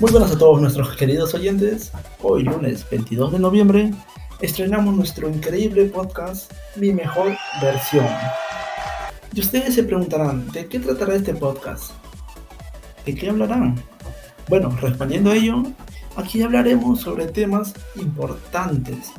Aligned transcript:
Muy 0.00 0.10
buenas 0.10 0.32
a 0.32 0.38
todos 0.38 0.60
nuestros 0.60 0.96
queridos 0.96 1.32
oyentes. 1.34 1.90
Hoy 2.20 2.42
lunes 2.42 2.84
22 2.90 3.32
de 3.32 3.38
noviembre 3.38 3.94
estrenamos 4.40 4.94
nuestro 4.94 5.30
increíble 5.30 5.86
podcast 5.86 6.52
Mi 6.76 6.92
Mejor 6.92 7.34
Versión. 7.62 8.06
Y 9.32 9.40
ustedes 9.40 9.74
se 9.74 9.84
preguntarán, 9.84 10.50
¿de 10.52 10.66
qué 10.66 10.78
tratará 10.78 11.14
este 11.14 11.34
podcast? 11.34 11.92
¿De 13.06 13.14
qué 13.14 13.30
hablarán? 13.30 13.82
Bueno, 14.48 14.76
respondiendo 14.80 15.30
a 15.30 15.36
ello, 15.36 15.62
aquí 16.16 16.42
hablaremos 16.42 17.00
sobre 17.00 17.26
temas 17.28 17.72
importantes, 17.96 19.10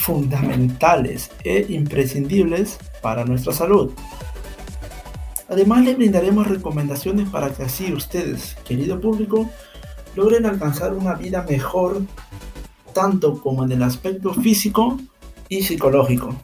fundamentales 0.00 1.30
e 1.44 1.66
imprescindibles 1.68 2.78
para 3.02 3.24
nuestra 3.24 3.52
salud. 3.52 3.92
Además, 5.48 5.84
le 5.84 5.94
brindaremos 5.94 6.46
recomendaciones 6.46 7.28
para 7.28 7.50
que 7.50 7.64
así 7.64 7.92
ustedes, 7.92 8.56
querido 8.64 9.00
público, 9.00 9.50
logren 10.16 10.46
alcanzar 10.46 10.94
una 10.94 11.14
vida 11.14 11.44
mejor, 11.48 12.02
tanto 12.94 13.40
como 13.40 13.64
en 13.64 13.72
el 13.72 13.82
aspecto 13.82 14.32
físico 14.32 14.98
y 15.48 15.62
psicológico. 15.62 16.34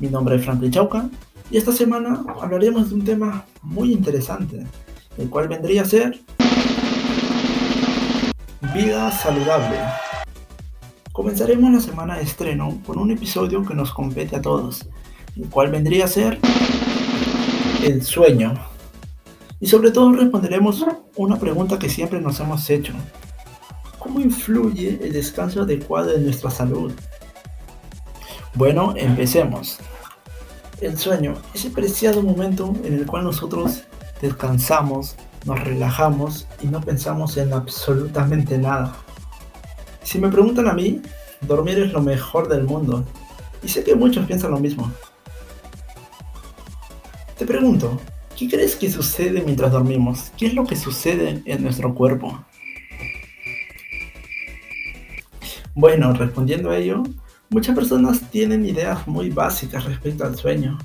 Mi 0.00 0.08
nombre 0.08 0.36
es 0.36 0.44
Franklin 0.44 0.72
Chauca 0.72 1.08
y 1.50 1.56
esta 1.56 1.72
semana 1.72 2.24
hablaremos 2.40 2.88
de 2.88 2.94
un 2.96 3.04
tema 3.04 3.44
muy 3.62 3.92
interesante, 3.92 4.66
el 5.18 5.30
cual 5.30 5.48
vendría 5.48 5.82
a 5.82 5.84
ser 5.84 6.20
vida 8.74 9.10
saludable. 9.12 9.78
Comenzaremos 11.14 11.70
la 11.70 11.80
semana 11.80 12.16
de 12.16 12.24
estreno 12.24 12.80
con 12.84 12.98
un 12.98 13.12
episodio 13.12 13.64
que 13.64 13.72
nos 13.72 13.92
compete 13.92 14.34
a 14.34 14.42
todos, 14.42 14.84
el 15.36 15.48
cual 15.48 15.70
vendría 15.70 16.06
a 16.06 16.08
ser 16.08 16.40
el 17.84 18.02
sueño. 18.02 18.54
Y 19.60 19.68
sobre 19.68 19.92
todo 19.92 20.10
responderemos 20.10 20.84
una 21.14 21.38
pregunta 21.38 21.78
que 21.78 21.88
siempre 21.88 22.20
nos 22.20 22.40
hemos 22.40 22.68
hecho. 22.68 22.94
¿Cómo 24.00 24.18
influye 24.18 24.98
el 25.00 25.12
descanso 25.12 25.62
adecuado 25.62 26.12
en 26.12 26.24
nuestra 26.24 26.50
salud? 26.50 26.90
Bueno, 28.54 28.92
empecemos. 28.96 29.78
El 30.80 30.98
sueño, 30.98 31.34
ese 31.54 31.70
preciado 31.70 32.22
momento 32.22 32.74
en 32.82 32.92
el 32.92 33.06
cual 33.06 33.22
nosotros 33.22 33.84
descansamos, 34.20 35.14
nos 35.46 35.62
relajamos 35.62 36.48
y 36.60 36.66
no 36.66 36.80
pensamos 36.80 37.36
en 37.36 37.52
absolutamente 37.52 38.58
nada. 38.58 38.96
Si 40.04 40.18
me 40.18 40.28
preguntan 40.28 40.68
a 40.68 40.72
mí, 40.72 41.02
dormir 41.40 41.80
es 41.80 41.92
lo 41.92 42.00
mejor 42.00 42.48
del 42.48 42.62
mundo. 42.62 43.04
Y 43.62 43.68
sé 43.68 43.82
que 43.82 43.96
muchos 43.96 44.26
piensan 44.26 44.52
lo 44.52 44.60
mismo. 44.60 44.92
Te 47.36 47.44
pregunto, 47.44 47.98
¿Qué 48.36 48.48
crees 48.48 48.74
que 48.74 48.90
sucede 48.90 49.42
mientras 49.42 49.70
dormimos? 49.70 50.32
¿Qué 50.36 50.46
es 50.46 50.54
lo 50.54 50.66
que 50.66 50.74
sucede 50.74 51.40
en 51.44 51.62
nuestro 51.62 51.94
cuerpo? 51.94 52.44
Bueno, 55.76 56.12
respondiendo 56.12 56.70
a 56.70 56.78
ello, 56.78 57.04
muchas 57.48 57.76
personas 57.76 58.28
tienen 58.30 58.64
ideas 58.64 59.06
muy 59.06 59.30
básicas 59.30 59.84
respecto 59.84 60.24
al 60.24 60.36
sueño. 60.36 60.78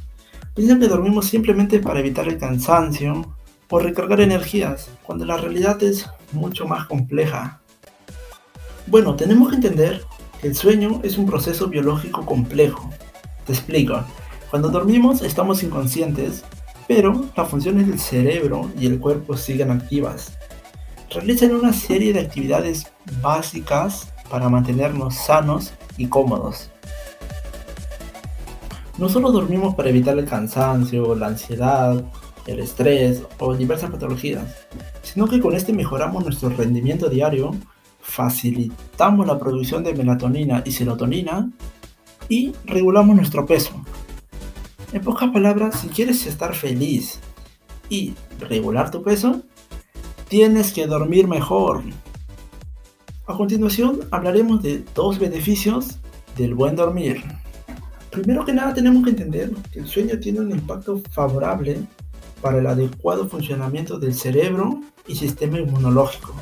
Piensan 0.54 0.80
que 0.80 0.88
dormimos 0.88 1.26
simplemente 1.26 1.80
para 1.80 2.02
evitar 2.02 2.28
el 2.28 2.38
cansancio 2.38 3.36
o 3.68 3.80
recargar 3.80 4.22
energías, 4.22 4.92
cuando 5.02 5.26
la 5.26 5.38
realidad 5.38 5.82
es 5.82 6.08
mucho 6.32 6.68
más 6.68 6.86
compleja. 6.86 7.62
Bueno, 8.90 9.16
tenemos 9.16 9.50
que 9.50 9.56
entender 9.56 10.04
que 10.42 10.48
el 10.48 10.56
sueño 10.56 11.00
es 11.04 11.18
un 11.18 11.26
proceso 11.26 11.68
biológico 11.68 12.26
complejo. 12.26 12.90
Te 13.46 13.54
explico. 13.54 14.04
Cuando 14.50 14.70
dormimos 14.70 15.22
estamos 15.22 15.64
inconscientes 15.64 16.44
pero 16.90 17.24
las 17.38 17.48
funciones 17.48 17.88
del 17.88 18.00
cerebro 18.00 18.72
y 18.76 18.88
el 18.88 19.00
cuerpo 19.00 19.38
siguen 19.38 19.70
activas. 19.70 20.32
Realizan 21.14 21.54
una 21.54 21.72
serie 21.72 22.14
de 22.14 22.22
actividades 22.22 22.88
básicas 23.22 24.12
para 24.28 24.50
mantenernos 24.50 25.14
sanos 25.14 25.72
y 25.98 26.08
cómodos. 26.08 26.72
No 28.98 29.08
solo 29.08 29.32
dormimos 29.32 29.76
para 29.76 29.90
evitar 29.90 30.18
el 30.18 30.26
cansancio, 30.26 31.14
la 31.14 31.28
ansiedad, 31.28 32.04
el 32.48 32.60
estrés 32.60 33.22
o 33.38 33.54
diversas 33.54 33.92
patologías, 33.92 34.66
sino 35.04 35.28
que 35.28 35.40
con 35.40 35.54
este 35.54 35.72
mejoramos 35.74 36.24
nuestro 36.24 36.50
rendimiento 36.50 37.08
diario, 37.08 37.52
facilitamos 38.10 39.26
la 39.28 39.38
producción 39.38 39.84
de 39.84 39.94
melatonina 39.94 40.64
y 40.66 40.72
serotonina 40.72 41.50
y 42.28 42.54
regulamos 42.66 43.16
nuestro 43.16 43.46
peso, 43.46 43.84
en 44.92 45.04
pocas 45.04 45.30
palabras, 45.30 45.82
si 45.82 45.88
quieres 45.88 46.26
estar 46.26 46.56
feliz 46.56 47.20
y 47.90 48.16
regular 48.40 48.90
tu 48.90 49.04
peso, 49.04 49.44
tienes 50.28 50.74
que 50.74 50.88
dormir 50.88 51.28
mejor. 51.28 51.84
A 53.28 53.38
continuación 53.38 54.00
hablaremos 54.10 54.64
de 54.64 54.84
dos 54.96 55.20
beneficios 55.20 56.00
del 56.36 56.56
buen 56.56 56.76
dormir. 56.76 57.24
Primero 58.10 58.44
que 58.46 58.54
nada 58.54 58.74
tenemos 58.74 59.04
que 59.04 59.12
entender 59.12 59.52
que 59.72 59.80
el 59.80 59.88
sueño 59.88 60.20
tiene 60.20 60.40
un 60.40 60.50
impacto 60.50 61.00
favorable 61.12 61.82
para 62.42 62.58
el 62.58 62.66
adecuado 62.66 63.30
funcionamiento 63.30 64.00
del 64.00 64.16
cerebro 64.16 64.82
y 65.08 65.16
sistema 65.16 65.60
inmunológico. 65.60 66.34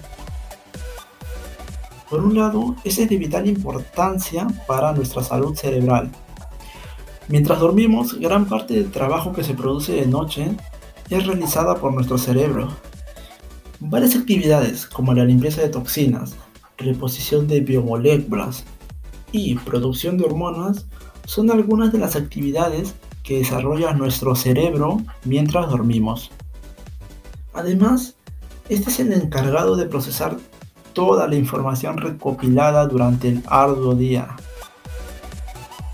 Por 2.10 2.24
un 2.24 2.36
lado, 2.36 2.76
es 2.84 2.98
de 2.98 3.18
vital 3.18 3.48
importancia 3.48 4.48
para 4.68 4.94
nuestra 4.94 5.24
salud 5.24 5.56
cerebral 5.56 6.12
Mientras 7.30 7.60
dormimos, 7.60 8.18
gran 8.20 8.46
parte 8.46 8.74
del 8.76 8.90
trabajo 8.90 9.34
que 9.34 9.44
se 9.44 9.54
produce 9.54 9.92
de 9.94 10.06
noche 10.08 10.56
es 11.10 11.26
realizada 11.26 11.76
por 11.76 11.94
nuestro 11.94 12.18
cerebro. 12.18 12.70
Varias 13.82 14.16
actividades 14.16 14.86
como 14.86 15.14
la 15.14 15.26
limpieza 15.26 15.62
de 15.62 15.68
toxinas, 15.68 16.36
reposición 16.78 17.48
de 17.48 17.60
biomoléculas 17.60 18.64
y 19.34 19.56
producción 19.56 20.18
de 20.18 20.24
hormonas 20.24 20.88
son 21.26 21.52
algunas 21.52 21.92
de 21.92 22.00
las 22.00 22.16
actividades 22.16 22.96
que 23.24 23.40
desarrolla 23.40 23.92
nuestro 23.92 24.34
cerebro 24.34 25.02
mientras 25.26 25.70
dormimos. 25.70 26.32
Además, 27.54 28.16
este 28.70 28.90
es 28.90 29.02
el 29.02 29.12
encargado 29.12 29.76
de 29.76 29.86
procesar 29.86 30.38
toda 30.98 31.28
la 31.28 31.36
información 31.36 31.96
recopilada 31.98 32.88
durante 32.88 33.28
el 33.28 33.44
arduo 33.46 33.94
día. 33.94 34.36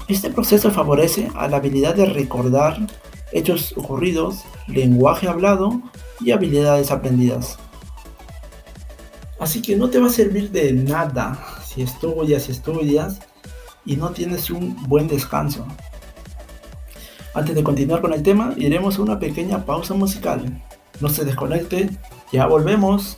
Este 0.08 0.30
proceso 0.30 0.72
favorece 0.72 1.30
a 1.36 1.50
la 1.50 1.58
habilidad 1.58 1.94
de 1.94 2.06
recordar 2.06 2.78
hechos 3.34 3.74
ocurridos, 3.76 4.46
lenguaje 4.66 5.28
hablado 5.28 5.82
y 6.22 6.32
habilidades 6.32 6.90
aprendidas. 6.90 7.58
Así 9.42 9.62
que 9.62 9.76
no 9.76 9.90
te 9.90 10.00
va 10.00 10.08
a 10.08 10.10
servir 10.10 10.52
de 10.52 10.72
nada 10.72 11.38
si 11.68 11.82
estudias 11.82 12.48
estudias 12.48 13.20
y 13.86 13.98
no 13.98 14.12
tienes 14.12 14.50
un 14.50 14.88
buen 14.88 15.10
descanso. 15.10 15.68
Antes 17.34 17.56
de 17.56 17.64
continuar 17.64 18.00
con 18.00 18.14
el 18.14 18.24
tema, 18.24 18.54
iremos 18.56 18.98
a 18.98 19.02
una 19.02 19.20
pequeña 19.20 19.66
pausa 19.66 19.96
musical. 19.96 20.64
No 21.02 21.10
se 21.10 21.26
desconecte, 21.26 21.90
ya 22.32 22.46
volvemos. 22.46 23.18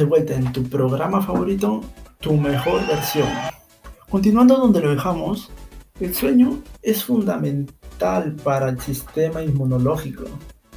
De 0.00 0.06
vuelta 0.06 0.34
en 0.34 0.50
tu 0.50 0.62
programa 0.62 1.20
favorito, 1.20 1.82
tu 2.20 2.32
mejor 2.32 2.86
versión. 2.86 3.28
Continuando 4.08 4.56
donde 4.56 4.80
lo 4.80 4.94
dejamos, 4.94 5.50
el 6.00 6.14
sueño 6.14 6.62
es 6.80 7.04
fundamental 7.04 8.34
para 8.42 8.70
el 8.70 8.80
sistema 8.80 9.42
inmunológico. 9.42 10.24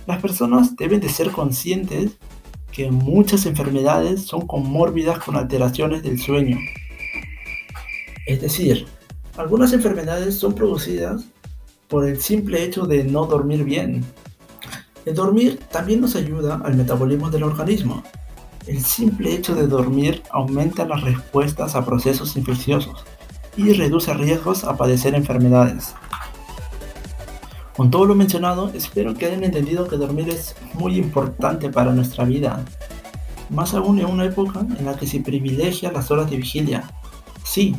Las 0.07 0.21
personas 0.21 0.75
deben 0.75 0.99
de 0.99 1.07
ser 1.07 1.31
conscientes 1.31 2.17
que 2.73 2.91
muchas 2.91 3.45
enfermedades 3.45 4.23
son 4.23 4.45
comórbidas 4.45 5.19
con 5.19 5.37
alteraciones 5.37 6.03
del 6.03 6.19
sueño. 6.19 6.57
Es 8.25 8.41
decir, 8.41 8.87
algunas 9.37 9.71
enfermedades 9.71 10.37
son 10.37 10.53
producidas 10.53 11.23
por 11.87 12.05
el 12.05 12.19
simple 12.19 12.61
hecho 12.61 12.85
de 12.85 13.05
no 13.05 13.25
dormir 13.25 13.63
bien. 13.63 14.03
El 15.05 15.15
dormir 15.15 15.61
también 15.71 16.01
nos 16.01 16.17
ayuda 16.17 16.59
al 16.61 16.75
metabolismo 16.75 17.29
del 17.29 17.43
organismo. 17.43 18.03
El 18.65 18.81
simple 18.81 19.33
hecho 19.33 19.55
de 19.55 19.67
dormir 19.67 20.23
aumenta 20.31 20.85
las 20.85 21.01
respuestas 21.01 21.75
a 21.75 21.85
procesos 21.85 22.37
infecciosos 22.37 23.03
y 23.57 23.73
reduce 23.73 24.13
riesgos 24.13 24.63
a 24.63 24.77
padecer 24.77 25.15
enfermedades. 25.15 25.93
Con 27.75 27.91
todo 27.91 28.05
lo 28.05 28.15
mencionado, 28.15 28.71
espero 28.73 29.15
que 29.15 29.25
hayan 29.25 29.43
entendido 29.43 29.87
que 29.87 29.97
dormir 29.97 30.29
es 30.29 30.55
muy 30.75 30.97
importante 30.97 31.69
para 31.69 31.91
nuestra 31.91 32.23
vida, 32.23 32.63
más 33.49 33.73
aún 33.73 33.99
en 33.99 34.05
una 34.05 34.25
época 34.25 34.61
en 34.77 34.85
la 34.85 34.95
que 34.95 35.07
se 35.07 35.19
privilegia 35.19 35.91
las 35.91 36.09
horas 36.09 36.29
de 36.29 36.37
vigilia. 36.37 36.89
Sí, 37.43 37.75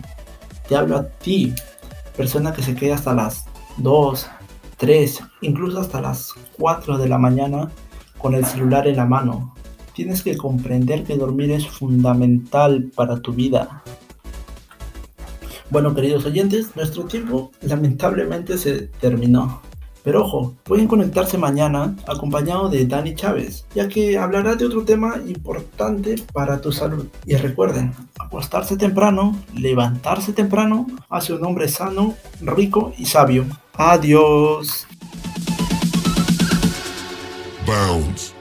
te 0.69 0.77
hablo 0.77 0.99
a 0.99 1.09
ti, 1.09 1.55
persona 2.17 2.53
que 2.53 2.63
se 2.63 2.75
queda 2.75 2.97
hasta 2.97 3.15
las 3.15 3.47
2, 3.79 4.27
3, 4.77 5.21
incluso 5.41 5.81
hasta 5.81 6.01
las 6.01 6.33
4 6.59 6.99
de 6.99 7.09
la 7.09 7.19
mañana 7.19 7.71
con 8.19 8.35
el 8.35 8.45
celular 8.45 8.87
en 8.87 8.97
la 8.97 9.07
mano. 9.07 9.55
Tienes 9.95 10.23
que 10.23 10.37
comprender 10.37 11.05
que 11.05 11.17
dormir 11.17 11.53
es 11.53 11.67
fundamental 11.69 12.91
para 12.95 13.21
tu 13.21 13.33
vida. 13.33 13.83
Bueno, 15.71 15.95
queridos 15.95 16.27
oyentes, 16.27 16.75
nuestro 16.77 17.05
tiempo 17.05 17.53
lamentablemente 17.63 18.59
se 18.59 18.89
terminó. 19.01 19.63
Pero 20.03 20.23
ojo, 20.23 20.55
pueden 20.65 20.87
conectarse 20.87 21.39
mañana 21.39 21.97
acompañado 22.07 22.69
de 22.69 22.85
Dani 22.85 23.15
Chávez, 23.15 23.65
ya 23.75 23.89
que 23.89 24.19
hablará 24.19 24.55
de 24.55 24.67
otro 24.67 24.85
tema 24.85 25.17
importante 25.27 26.17
para 26.33 26.61
tu 26.61 26.73
salud. 26.73 27.07
Y 27.25 27.37
recuerden, 27.37 27.95
acostarse 28.19 28.77
temprano, 28.77 29.35
levantarse 29.55 30.35
temprano, 30.35 30.87
hace 31.09 31.33
un 31.33 31.45
hombre 31.45 31.69
sano, 31.69 32.15
rico 32.43 32.93
y 32.99 33.07
sabio. 33.07 33.47
Adiós. 33.73 34.87
Bounds. 37.67 38.34